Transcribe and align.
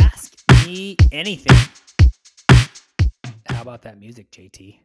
Ask 0.00 0.34
me 0.64 0.96
anything. 1.10 1.56
How 3.46 3.60
about 3.60 3.82
that 3.82 3.98
music, 3.98 4.30
JT? 4.30 4.78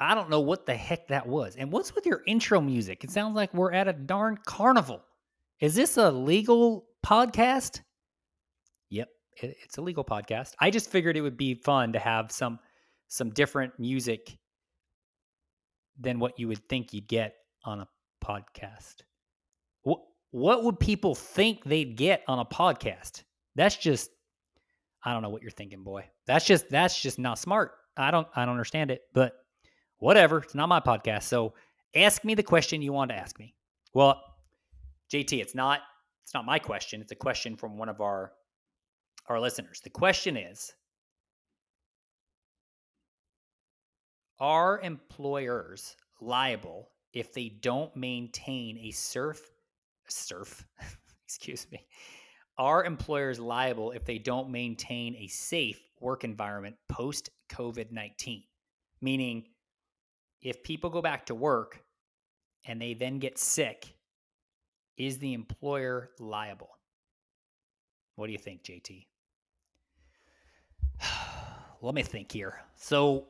I 0.00 0.14
don't 0.14 0.30
know 0.30 0.40
what 0.40 0.64
the 0.64 0.74
heck 0.74 1.08
that 1.08 1.26
was. 1.26 1.56
And 1.56 1.70
what's 1.70 1.94
with 1.94 2.06
your 2.06 2.22
intro 2.26 2.60
music? 2.62 3.04
It 3.04 3.10
sounds 3.10 3.36
like 3.36 3.52
we're 3.52 3.72
at 3.72 3.86
a 3.88 3.92
darn 3.92 4.38
carnival. 4.46 5.02
Is 5.60 5.74
this 5.74 5.98
a 5.98 6.10
legal 6.10 6.86
podcast? 7.04 7.82
Yep, 8.88 9.08
it's 9.36 9.76
a 9.76 9.82
legal 9.82 10.04
podcast. 10.04 10.54
I 10.60 10.70
just 10.70 10.90
figured 10.90 11.16
it 11.16 11.20
would 11.20 11.36
be 11.36 11.54
fun 11.54 11.92
to 11.92 11.98
have 11.98 12.32
some 12.32 12.58
some 13.08 13.30
different 13.30 13.78
music 13.78 14.38
than 15.98 16.20
what 16.20 16.38
you 16.38 16.48
would 16.48 16.66
think 16.68 16.94
you'd 16.94 17.08
get 17.08 17.34
on 17.64 17.80
a 17.80 17.88
podcast. 18.24 19.02
What 19.82 20.00
what 20.30 20.64
would 20.64 20.80
people 20.80 21.14
think 21.14 21.64
they'd 21.64 21.96
get 21.96 22.22
on 22.28 22.38
a 22.38 22.44
podcast? 22.46 23.24
That's 23.58 23.76
just 23.76 24.10
I 25.04 25.12
don't 25.12 25.22
know 25.22 25.30
what 25.30 25.42
you're 25.42 25.50
thinking, 25.50 25.82
boy. 25.82 26.04
That's 26.26 26.46
just 26.46 26.70
that's 26.70 26.98
just 26.98 27.18
not 27.18 27.40
smart. 27.40 27.72
I 27.96 28.12
don't 28.12 28.28
I 28.36 28.44
don't 28.44 28.52
understand 28.52 28.92
it, 28.92 29.02
but 29.12 29.32
whatever. 29.98 30.38
It's 30.38 30.54
not 30.54 30.68
my 30.68 30.78
podcast. 30.78 31.24
So 31.24 31.54
ask 31.94 32.24
me 32.24 32.36
the 32.36 32.42
question 32.44 32.80
you 32.80 32.92
want 32.92 33.10
to 33.10 33.16
ask 33.16 33.36
me. 33.36 33.56
Well, 33.92 34.22
JT, 35.12 35.40
it's 35.40 35.56
not 35.56 35.80
it's 36.22 36.32
not 36.34 36.46
my 36.46 36.60
question. 36.60 37.00
It's 37.00 37.10
a 37.10 37.16
question 37.16 37.56
from 37.56 37.76
one 37.76 37.88
of 37.88 38.00
our 38.00 38.32
our 39.28 39.40
listeners. 39.40 39.80
The 39.82 39.90
question 39.90 40.36
is 40.36 40.72
Are 44.38 44.80
employers 44.82 45.96
liable 46.20 46.90
if 47.12 47.32
they 47.32 47.48
don't 47.48 47.94
maintain 47.96 48.78
a 48.78 48.92
surf 48.92 49.40
surf 50.08 50.64
excuse 51.26 51.66
me 51.72 51.84
are 52.58 52.84
employers 52.84 53.38
liable 53.38 53.92
if 53.92 54.04
they 54.04 54.18
don't 54.18 54.50
maintain 54.50 55.14
a 55.16 55.26
safe 55.28 55.80
work 56.00 56.24
environment 56.24 56.76
post 56.88 57.30
covid-19 57.50 58.44
meaning 59.00 59.44
if 60.42 60.62
people 60.62 60.90
go 60.90 61.02
back 61.02 61.26
to 61.26 61.34
work 61.34 61.82
and 62.66 62.80
they 62.80 62.94
then 62.94 63.18
get 63.18 63.38
sick 63.38 63.94
is 64.96 65.18
the 65.18 65.32
employer 65.32 66.10
liable? 66.18 66.70
What 68.16 68.26
do 68.26 68.32
you 68.32 68.38
think 68.38 68.62
jt 68.62 69.06
let 71.82 71.94
me 71.94 72.02
think 72.02 72.32
here. 72.32 72.60
So 72.76 73.28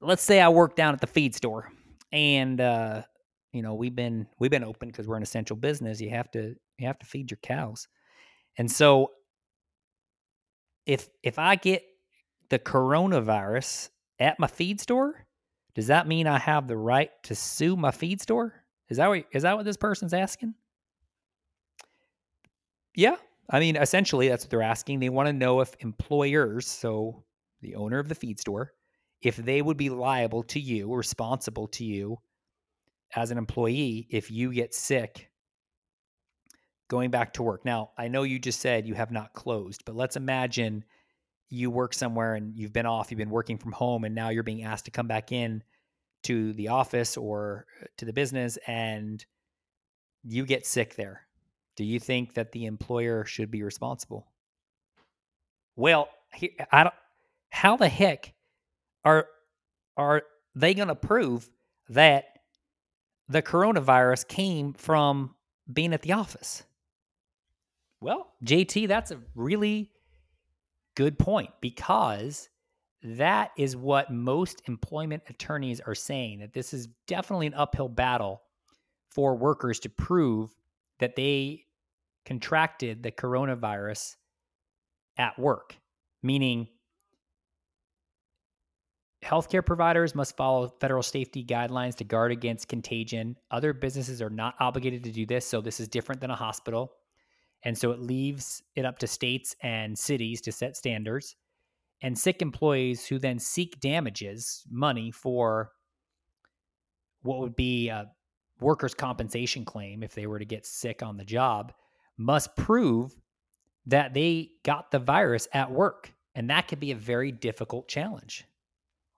let's 0.00 0.22
say 0.22 0.40
i 0.40 0.48
work 0.48 0.76
down 0.76 0.94
at 0.94 1.00
the 1.00 1.06
feed 1.06 1.34
store 1.34 1.72
and 2.12 2.60
uh, 2.60 3.02
you 3.52 3.62
know 3.62 3.74
we've 3.74 3.96
been 3.96 4.26
we've 4.38 4.50
been 4.50 4.62
open 4.62 4.88
because 4.88 5.08
we're 5.08 5.16
an 5.16 5.22
essential 5.22 5.56
business. 5.56 6.00
You 6.00 6.10
have 6.10 6.30
to 6.32 6.54
you 6.78 6.86
have 6.86 6.98
to 6.98 7.06
feed 7.06 7.30
your 7.30 7.38
cows, 7.42 7.88
and 8.58 8.70
so 8.70 9.10
if 10.86 11.08
if 11.22 11.38
I 11.38 11.56
get 11.56 11.82
the 12.48 12.58
coronavirus 12.58 13.90
at 14.18 14.38
my 14.38 14.46
feed 14.46 14.80
store, 14.80 15.26
does 15.74 15.88
that 15.88 16.08
mean 16.08 16.26
I 16.26 16.38
have 16.38 16.68
the 16.68 16.76
right 16.76 17.10
to 17.24 17.34
sue 17.34 17.76
my 17.76 17.90
feed 17.90 18.20
store? 18.20 18.54
Is 18.88 18.96
that 18.98 19.08
what 19.08 19.24
is 19.32 19.42
that 19.42 19.56
what 19.56 19.64
this 19.64 19.76
person's 19.76 20.14
asking? 20.14 20.54
Yeah, 22.94 23.16
I 23.50 23.60
mean 23.60 23.76
essentially 23.76 24.28
that's 24.28 24.44
what 24.44 24.50
they're 24.50 24.62
asking. 24.62 25.00
They 25.00 25.08
want 25.08 25.26
to 25.26 25.32
know 25.32 25.60
if 25.60 25.74
employers, 25.80 26.66
so 26.66 27.24
the 27.60 27.74
owner 27.74 27.98
of 27.98 28.08
the 28.08 28.14
feed 28.14 28.38
store, 28.40 28.72
if 29.20 29.36
they 29.36 29.60
would 29.60 29.76
be 29.76 29.90
liable 29.90 30.44
to 30.44 30.60
you, 30.60 30.94
responsible 30.94 31.66
to 31.68 31.84
you 31.84 32.18
as 33.14 33.30
an 33.30 33.38
employee 33.38 34.06
if 34.10 34.30
you 34.30 34.52
get 34.52 34.74
sick 34.74 35.30
going 36.88 37.10
back 37.10 37.34
to 37.34 37.42
work. 37.42 37.64
Now, 37.64 37.90
I 37.98 38.08
know 38.08 38.22
you 38.22 38.38
just 38.38 38.60
said 38.60 38.86
you 38.86 38.94
have 38.94 39.10
not 39.10 39.32
closed, 39.32 39.84
but 39.84 39.96
let's 39.96 40.16
imagine 40.16 40.84
you 41.48 41.70
work 41.70 41.94
somewhere 41.94 42.34
and 42.34 42.56
you've 42.56 42.72
been 42.72 42.86
off, 42.86 43.10
you've 43.10 43.18
been 43.18 43.30
working 43.30 43.58
from 43.58 43.72
home, 43.72 44.04
and 44.04 44.14
now 44.14 44.30
you're 44.30 44.42
being 44.42 44.64
asked 44.64 44.86
to 44.86 44.90
come 44.90 45.06
back 45.06 45.32
in 45.32 45.62
to 46.24 46.52
the 46.54 46.68
office 46.68 47.16
or 47.16 47.66
uh, 47.82 47.86
to 47.96 48.04
the 48.04 48.12
business 48.12 48.58
and 48.66 49.24
you 50.24 50.44
get 50.44 50.66
sick 50.66 50.96
there. 50.96 51.22
Do 51.76 51.84
you 51.84 52.00
think 52.00 52.34
that 52.34 52.52
the 52.52 52.66
employer 52.66 53.24
should 53.24 53.50
be 53.50 53.62
responsible? 53.62 54.26
Well, 55.76 56.08
I 56.72 56.84
don't, 56.84 56.94
how 57.50 57.76
the 57.76 57.88
heck 57.88 58.32
are 59.04 59.26
are 59.96 60.22
they 60.54 60.74
going 60.74 60.88
to 60.88 60.94
prove 60.94 61.48
that 61.88 62.24
the 63.28 63.42
coronavirus 63.42 64.26
came 64.28 64.72
from 64.72 65.34
being 65.72 65.92
at 65.92 66.02
the 66.02 66.12
office? 66.12 66.64
Well, 68.06 68.28
JT, 68.44 68.86
that's 68.86 69.10
a 69.10 69.18
really 69.34 69.90
good 70.94 71.18
point 71.18 71.50
because 71.60 72.48
that 73.02 73.50
is 73.58 73.74
what 73.74 74.12
most 74.12 74.62
employment 74.68 75.24
attorneys 75.28 75.80
are 75.80 75.96
saying 75.96 76.38
that 76.38 76.52
this 76.52 76.72
is 76.72 76.86
definitely 77.08 77.48
an 77.48 77.54
uphill 77.54 77.88
battle 77.88 78.42
for 79.10 79.34
workers 79.34 79.80
to 79.80 79.88
prove 79.88 80.54
that 81.00 81.16
they 81.16 81.64
contracted 82.24 83.02
the 83.02 83.10
coronavirus 83.10 84.14
at 85.18 85.36
work, 85.36 85.76
meaning 86.22 86.68
Healthcare 89.24 89.66
providers 89.66 90.14
must 90.14 90.36
follow 90.36 90.68
federal 90.78 91.02
safety 91.02 91.44
guidelines 91.44 91.96
to 91.96 92.04
guard 92.04 92.30
against 92.30 92.68
contagion. 92.68 93.34
Other 93.50 93.72
businesses 93.72 94.22
are 94.22 94.30
not 94.30 94.54
obligated 94.60 95.02
to 95.02 95.10
do 95.10 95.26
this, 95.26 95.44
so 95.44 95.60
this 95.60 95.80
is 95.80 95.88
different 95.88 96.20
than 96.20 96.30
a 96.30 96.36
hospital. 96.36 96.92
And 97.66 97.76
so 97.76 97.90
it 97.90 97.98
leaves 97.98 98.62
it 98.76 98.84
up 98.84 98.96
to 99.00 99.08
states 99.08 99.56
and 99.60 99.98
cities 99.98 100.40
to 100.42 100.52
set 100.52 100.76
standards. 100.76 101.34
And 102.00 102.16
sick 102.16 102.40
employees 102.40 103.04
who 103.04 103.18
then 103.18 103.40
seek 103.40 103.80
damages, 103.80 104.62
money 104.70 105.10
for 105.10 105.72
what 107.22 107.40
would 107.40 107.56
be 107.56 107.88
a 107.88 108.06
workers' 108.60 108.94
compensation 108.94 109.64
claim 109.64 110.04
if 110.04 110.14
they 110.14 110.28
were 110.28 110.38
to 110.38 110.44
get 110.44 110.64
sick 110.64 111.02
on 111.02 111.16
the 111.16 111.24
job, 111.24 111.72
must 112.16 112.54
prove 112.54 113.16
that 113.86 114.14
they 114.14 114.50
got 114.62 114.92
the 114.92 115.00
virus 115.00 115.48
at 115.52 115.72
work. 115.72 116.12
And 116.36 116.48
that 116.50 116.68
could 116.68 116.78
be 116.78 116.92
a 116.92 116.96
very 116.96 117.32
difficult 117.32 117.88
challenge. 117.88 118.44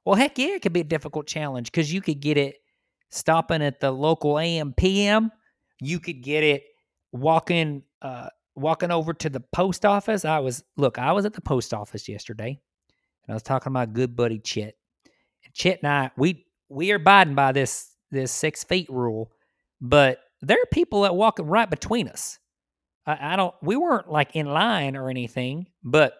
Well, 0.06 0.16
heck 0.16 0.38
yeah, 0.38 0.54
it 0.54 0.62
could 0.62 0.72
be 0.72 0.80
a 0.80 0.84
difficult 0.84 1.26
challenge 1.26 1.70
because 1.70 1.92
you 1.92 2.00
could 2.00 2.20
get 2.20 2.38
it 2.38 2.56
stopping 3.10 3.60
at 3.60 3.80
the 3.80 3.90
local 3.90 4.38
AM 4.38 4.72
PM. 4.72 5.32
You 5.82 6.00
could 6.00 6.22
get 6.22 6.44
it 6.44 6.64
walking 7.12 7.82
uh, 8.00 8.28
walking 8.58 8.90
over 8.90 9.12
to 9.14 9.30
the 9.30 9.40
post 9.40 9.84
office. 9.84 10.24
I 10.24 10.38
was 10.38 10.64
look, 10.76 10.98
I 10.98 11.12
was 11.12 11.24
at 11.24 11.34
the 11.34 11.40
post 11.40 11.72
office 11.72 12.08
yesterday, 12.08 12.60
and 13.26 13.32
I 13.32 13.34
was 13.34 13.42
talking 13.42 13.64
to 13.64 13.70
my 13.70 13.86
good 13.86 14.16
buddy 14.16 14.38
Chet. 14.38 14.74
And 15.44 15.54
Chet 15.54 15.80
and 15.82 15.90
I, 15.90 16.10
we 16.16 16.46
we 16.68 16.92
are 16.92 16.96
abiding 16.96 17.34
by 17.34 17.52
this 17.52 17.94
this 18.10 18.32
six 18.32 18.64
feet 18.64 18.88
rule, 18.90 19.30
but 19.80 20.18
there 20.40 20.58
are 20.58 20.66
people 20.72 21.02
that 21.02 21.14
walk 21.14 21.38
right 21.42 21.68
between 21.68 22.08
us. 22.08 22.38
I, 23.06 23.34
I 23.34 23.36
don't. 23.36 23.54
We 23.62 23.76
weren't 23.76 24.10
like 24.10 24.34
in 24.34 24.46
line 24.46 24.96
or 24.96 25.10
anything, 25.10 25.66
but 25.82 26.14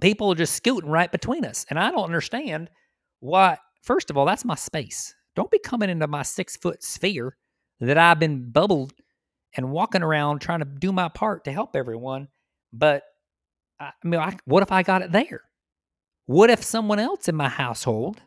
people 0.00 0.32
are 0.32 0.36
just 0.36 0.54
scooting 0.54 0.90
right 0.90 1.10
between 1.10 1.44
us, 1.44 1.66
and 1.70 1.78
I 1.78 1.90
don't 1.90 2.04
understand 2.04 2.70
why, 3.20 3.58
first 3.82 4.10
of 4.10 4.16
all, 4.16 4.26
that's 4.26 4.44
my 4.44 4.54
space. 4.54 5.14
Don't 5.34 5.50
be 5.50 5.58
coming 5.58 5.90
into 5.90 6.06
my 6.06 6.22
six 6.22 6.56
foot 6.56 6.82
sphere 6.82 7.36
that 7.80 7.98
I've 7.98 8.18
been 8.18 8.50
bubbled 8.50 8.92
and 9.56 9.70
walking 9.70 10.02
around 10.02 10.40
trying 10.40 10.60
to 10.60 10.64
do 10.64 10.92
my 10.92 11.08
part 11.08 11.44
to 11.44 11.52
help 11.52 11.74
everyone. 11.74 12.28
But 12.72 13.02
I 13.80 13.92
mean, 14.04 14.20
I, 14.20 14.36
what 14.44 14.62
if 14.62 14.72
I 14.72 14.82
got 14.82 15.02
it 15.02 15.12
there? 15.12 15.42
What 16.26 16.50
if 16.50 16.62
someone 16.62 16.98
else 16.98 17.28
in 17.28 17.34
my 17.34 17.48
household, 17.48 18.20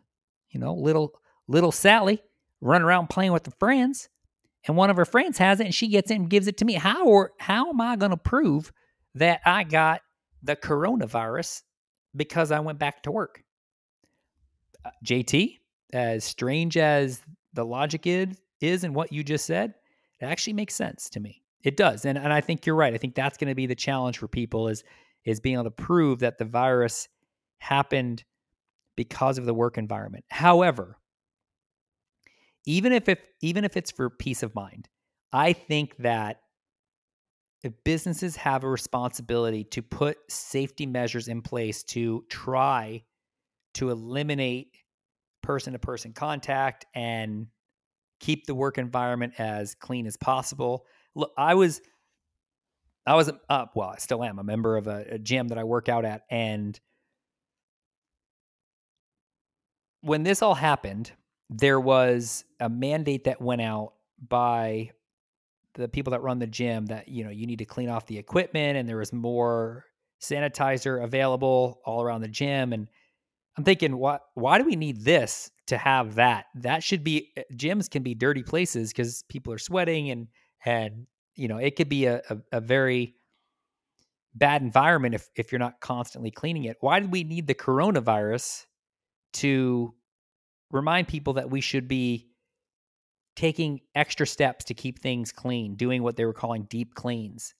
you 0.50 0.59
know, 0.59 0.73
little 0.73 1.13
little 1.47 1.71
Sally, 1.71 2.21
run 2.62 2.81
around 2.81 3.09
playing 3.09 3.31
with 3.31 3.44
the 3.44 3.51
friends, 3.51 4.09
and 4.68 4.77
one 4.77 4.89
of 4.89 4.97
her 4.97 5.06
friends 5.06 5.38
has 5.38 5.59
it, 5.59 5.65
and 5.65 5.75
she 5.75 5.88
gets 5.88 6.12
it 6.12 6.15
and 6.15 6.29
gives 6.29 6.47
it 6.47 6.57
to 6.57 6.65
me? 6.65 6.73
How 6.73 7.06
or 7.06 7.31
how 7.39 7.69
am 7.69 7.81
I 7.81 7.95
going 7.95 8.12
to 8.12 8.17
prove 8.17 8.71
that 9.15 9.41
I 9.45 9.63
got 9.63 10.01
the 10.41 10.56
coronavirus 10.56 11.62
because 12.15 12.51
I 12.51 12.59
went 12.59 12.79
back 12.79 13.03
to 13.03 13.12
work? 13.12 13.44
Uh, 14.83 14.89
JT, 15.06 15.57
as 15.94 16.24
strange 16.24 16.77
as 16.77 17.21
the 17.53 17.65
logic 17.65 18.07
is, 18.07 18.29
is 18.62 18.83
in 18.83 18.94
what 18.94 19.12
you 19.12 19.24
just 19.24 19.45
said, 19.45 19.74
it 20.21 20.25
actually 20.25 20.53
makes 20.53 20.75
sense 20.75 21.09
to 21.09 21.19
me. 21.19 21.41
It 21.63 21.77
does. 21.77 22.06
And 22.06 22.18
and 22.18 22.31
I 22.31 22.41
think 22.41 22.65
you're 22.65 22.75
right. 22.75 22.94
I 22.94 22.97
think 22.97 23.15
that's 23.15 23.38
going 23.38 23.50
to 23.50 23.56
be 23.56 23.65
the 23.65 23.75
challenge 23.75 24.18
for 24.18 24.27
people 24.27 24.68
is 24.68 24.83
is 25.25 25.39
being 25.39 25.56
able 25.56 25.65
to 25.65 25.71
prove 25.71 26.19
that 26.19 26.38
the 26.38 26.45
virus 26.45 27.07
happened 27.59 28.23
because 28.95 29.38
of 29.38 29.45
the 29.45 29.53
work 29.53 29.77
environment. 29.77 30.25
However, 30.29 30.97
even 32.65 32.91
if, 32.91 33.09
if 33.09 33.19
even 33.41 33.63
if 33.63 33.77
it's 33.77 33.91
for 33.91 34.09
peace 34.09 34.44
of 34.44 34.56
mind, 34.56 34.89
I 35.31 35.53
think 35.53 35.95
that 35.97 36.41
if 37.63 37.74
businesses 37.83 38.35
have 38.38 38.63
a 38.63 38.69
responsibility 38.69 39.63
to 39.65 39.81
put 39.81 40.17
safety 40.29 40.85
measures 40.85 41.27
in 41.27 41.41
place 41.41 41.83
to 41.83 42.25
try 42.29 43.03
to 43.75 43.91
eliminate 43.91 44.75
person 45.44 45.74
to 45.74 45.79
person 45.79 46.13
contact 46.13 46.85
and 46.94 47.47
keep 48.21 48.45
the 48.45 48.56
work 48.56 48.77
environment 48.77 49.33
as 49.38 49.75
clean 49.75 50.07
as 50.07 50.15
possible. 50.15 50.85
Look, 51.15 51.31
I 51.38 51.56
was 51.56 51.81
I 53.06 53.15
was 53.15 53.29
uh, 53.50 53.65
well, 53.75 53.89
I 53.89 53.97
still 53.97 54.23
am 54.23 54.39
a 54.39 54.44
member 54.44 54.77
of 54.77 54.88
a, 54.88 55.06
a 55.09 55.19
gym 55.19 55.50
that 55.50 55.57
I 55.57 55.65
work 55.65 55.89
out 55.89 56.06
at, 56.06 56.21
and 56.29 56.79
when 60.01 60.23
this 60.23 60.41
all 60.41 60.56
happened, 60.56 61.12
there 61.50 61.79
was 61.79 62.45
a 62.59 62.69
mandate 62.69 63.25
that 63.25 63.41
went 63.41 63.62
out 63.62 63.94
by 64.29 64.91
the 65.74 65.88
people 65.88 66.12
that 66.12 66.21
run 66.21 66.39
the 66.39 66.47
gym 66.47 66.85
that 66.88 67.07
you 67.07 67.24
know 67.24 67.31
you 67.31 67.47
need 67.47 67.59
to 67.59 67.65
clean 67.65 67.89
off 67.89 68.06
the 68.06 68.19
equipment, 68.19 68.77
and 68.77 68.88
there 68.88 68.97
was 68.97 69.12
more 69.12 69.85
sanitizer 70.21 71.03
available 71.03 71.81
all 71.83 72.03
around 72.03 72.21
the 72.21 72.27
gym, 72.27 72.71
and 72.71 72.88
I'm 73.57 73.63
thinking, 73.63 73.98
what? 73.98 74.21
Why 74.33 74.57
do 74.57 74.65
we 74.65 74.75
need 74.75 75.03
this 75.03 75.51
to 75.68 75.77
have 75.77 76.15
that? 76.15 76.45
That 76.56 76.83
should 76.83 77.03
be 77.03 77.31
eh, 77.36 77.44
gyms 77.53 77.89
can 77.89 78.03
be 78.03 78.15
dirty 78.15 78.44
places 78.44 78.92
because 78.92 79.24
people 79.24 79.51
are 79.53 79.59
sweating 79.59 80.09
and 80.09 80.27
and 80.65 81.07
you 81.36 81.48
know 81.48 81.57
it 81.57 81.75
could 81.75 81.89
be 81.89 82.06
a, 82.06 82.21
a, 82.30 82.38
a 82.53 82.62
very 82.62 83.15
bad 84.33 84.62
environment 84.62 85.15
if 85.15 85.30
if 85.36 85.51
you're 85.51 85.59
not 85.59 85.81
constantly 85.81 86.31
cleaning 86.31 86.63
it. 86.65 86.77
Why 86.80 87.01
do 87.01 87.07
we 87.07 87.24
need 87.24 87.48
the 87.48 87.56
coronavirus 87.56 88.65
to 89.33 89.94
remind 90.71 91.07
people 91.07 91.33
that 91.33 91.50
we 91.50 91.59
should 91.59 91.88
be 91.88 92.30
taking 93.36 93.81
extra 93.95 94.25
steps 94.25 94.65
to 94.65 94.74
keep 94.74 95.00
things 95.00 95.31
clean, 95.31 95.75
doing 95.75 96.03
what 96.03 96.15
they 96.15 96.25
were 96.25 96.33
calling 96.33 96.63
deep 96.63 96.95
cleans? 96.95 97.53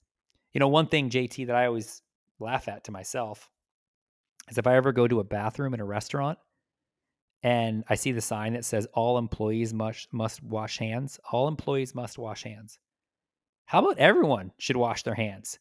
You 0.54 0.60
know, 0.60 0.68
one 0.68 0.86
thing, 0.86 1.10
JT, 1.10 1.46
that 1.46 1.56
I 1.56 1.66
always 1.66 2.02
laugh 2.38 2.68
at 2.68 2.84
to 2.84 2.92
myself 2.92 3.50
is 4.50 4.58
if 4.58 4.66
I 4.66 4.76
ever 4.76 4.92
go 4.92 5.08
to 5.08 5.20
a 5.20 5.24
bathroom 5.24 5.74
in 5.74 5.80
a 5.80 5.84
restaurant 5.84 6.38
and 7.42 7.84
I 7.88 7.94
see 7.94 8.12
the 8.12 8.20
sign 8.20 8.52
that 8.54 8.64
says 8.64 8.86
all 8.92 9.18
employees 9.18 9.74
must 9.74 10.12
must 10.12 10.42
wash 10.42 10.78
hands, 10.78 11.18
all 11.30 11.48
employees 11.48 11.94
must 11.94 12.18
wash 12.18 12.44
hands. 12.44 12.78
How 13.66 13.80
about 13.80 13.98
everyone 13.98 14.52
should 14.58 14.76
wash 14.76 15.02
their 15.02 15.14
hands? 15.14 15.58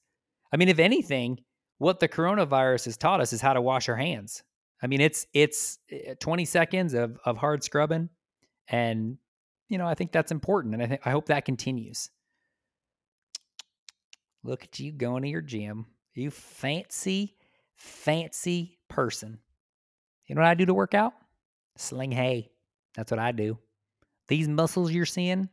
I 0.51 0.57
mean, 0.57 0.69
if 0.69 0.79
anything, 0.79 1.39
what 1.77 1.99
the 1.99 2.09
coronavirus 2.09 2.85
has 2.85 2.97
taught 2.97 3.21
us 3.21 3.33
is 3.33 3.41
how 3.41 3.53
to 3.53 3.61
wash 3.61 3.89
our 3.89 3.95
hands. 3.95 4.43
I 4.81 4.87
mean, 4.87 5.01
it's 5.01 5.25
it's 5.33 5.79
eh, 5.89 6.15
20 6.19 6.45
seconds 6.45 6.93
of 6.93 7.17
of 7.25 7.37
hard 7.37 7.63
scrubbing 7.63 8.09
and 8.67 9.17
you 9.69 9.77
know, 9.77 9.87
I 9.87 9.95
think 9.95 10.11
that's 10.11 10.31
important 10.31 10.73
and 10.73 10.83
I 10.83 10.87
think 10.87 11.01
I 11.05 11.11
hope 11.11 11.27
that 11.27 11.45
continues. 11.45 12.09
Look 14.43 14.63
at 14.63 14.79
you 14.79 14.91
going 14.91 15.23
to 15.23 15.29
your 15.29 15.41
gym. 15.41 15.85
You 16.13 16.31
fancy 16.31 17.35
fancy 17.81 18.77
person. 18.89 19.39
You 20.27 20.35
know 20.35 20.41
what 20.41 20.49
I 20.49 20.53
do 20.53 20.65
to 20.65 20.73
work 20.73 20.93
out? 20.93 21.13
Sling 21.77 22.11
hay. 22.11 22.51
That's 22.95 23.11
what 23.11 23.19
I 23.19 23.31
do. 23.31 23.57
These 24.27 24.47
muscles 24.47 24.91
you're 24.91 25.05
seeing 25.05 25.49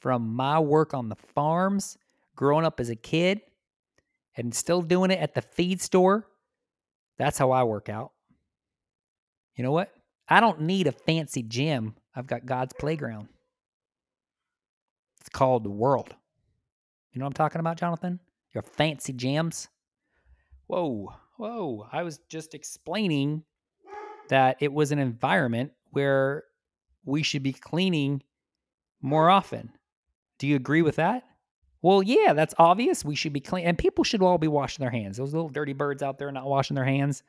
from 0.00 0.34
my 0.34 0.60
work 0.60 0.94
on 0.94 1.08
the 1.08 1.16
farms, 1.16 1.98
growing 2.36 2.64
up 2.64 2.80
as 2.80 2.90
a 2.90 2.96
kid, 2.96 3.40
and 4.36 4.54
still 4.54 4.82
doing 4.82 5.10
it 5.10 5.18
at 5.18 5.34
the 5.34 5.42
feed 5.42 5.80
store, 5.80 6.26
that's 7.18 7.38
how 7.38 7.50
I 7.50 7.64
work 7.64 7.88
out. 7.88 8.12
You 9.56 9.64
know 9.64 9.72
what? 9.72 9.92
I 10.28 10.40
don't 10.40 10.62
need 10.62 10.86
a 10.86 10.92
fancy 10.92 11.42
gym. 11.42 11.94
I've 12.14 12.26
got 12.26 12.46
God's 12.46 12.74
playground. 12.78 13.28
It's 15.20 15.30
called 15.30 15.64
the 15.64 15.70
world. 15.70 16.14
You 17.12 17.18
know 17.18 17.24
what 17.24 17.30
I'm 17.30 17.34
talking 17.34 17.60
about, 17.60 17.78
Jonathan? 17.78 18.20
Your 18.52 18.62
fancy 18.62 19.12
gyms. 19.12 19.68
Whoa, 20.66 21.14
whoa. 21.36 21.86
I 21.92 22.02
was 22.02 22.18
just 22.28 22.54
explaining 22.54 23.44
that 24.28 24.56
it 24.60 24.72
was 24.72 24.92
an 24.92 24.98
environment 24.98 25.72
where 25.90 26.44
we 27.04 27.22
should 27.22 27.42
be 27.42 27.52
cleaning 27.52 28.22
more 29.00 29.30
often. 29.30 29.70
Do 30.38 30.46
you 30.46 30.56
agree 30.56 30.82
with 30.82 30.96
that? 30.96 31.24
Well, 31.82 32.02
yeah, 32.02 32.32
that's 32.32 32.54
obvious. 32.58 33.04
We 33.04 33.14
should 33.14 33.32
be 33.32 33.40
clean, 33.40 33.64
and 33.66 33.78
people 33.78 34.02
should 34.02 34.22
all 34.22 34.38
be 34.38 34.48
washing 34.48 34.82
their 34.82 34.90
hands. 34.90 35.18
Those 35.18 35.32
little 35.32 35.48
dirty 35.48 35.72
birds 35.72 36.02
out 36.02 36.18
there 36.18 36.32
not 36.32 36.46
washing 36.46 36.74
their 36.74 36.84
hands, 36.84 37.22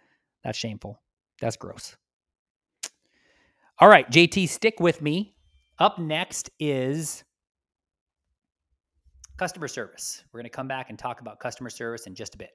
that's 0.44 0.58
shameful. 0.58 1.00
That's 1.40 1.58
gross. 1.58 1.96
All 3.80 3.88
right, 3.88 4.10
JT, 4.10 4.50
stick 4.50 4.80
with 4.80 5.02
me. 5.02 5.36
Up 5.78 6.00
next 6.00 6.50
is 6.60 7.24
customer 9.38 9.68
service. 9.68 10.24
We're 10.32 10.40
going 10.40 10.50
to 10.50 10.56
come 10.56 10.68
back 10.68 10.90
and 10.90 10.98
talk 10.98 11.22
about 11.22 11.40
customer 11.40 11.70
service 11.70 12.08
in 12.08 12.16
just 12.16 12.34
a 12.34 12.38
bit. 12.40 12.52